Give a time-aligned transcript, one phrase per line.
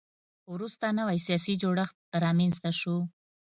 [0.53, 2.95] وروسته نوی سیاسي جوړښت رامنځته شو.